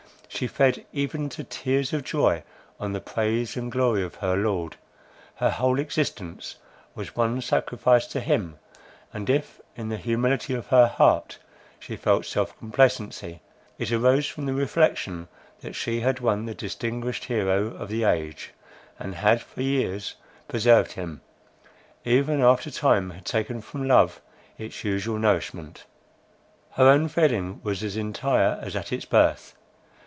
[0.33, 2.41] She fed even to tears of joy
[2.79, 4.75] on the praise and glory of her Lord;
[5.35, 6.55] her whole existence
[6.95, 8.57] was one sacrifice to him,
[9.13, 11.37] and if in the humility of her heart
[11.79, 13.41] she felt self complacency,
[13.77, 15.27] it arose from the reflection
[15.59, 18.51] that she had won the distinguished hero of the age,
[18.97, 20.15] and had for years
[20.47, 21.21] preserved him,
[22.03, 24.21] even after time had taken from love
[24.57, 25.83] its usual nourishment.
[26.71, 29.55] Her own feeling was as entire as at its birth.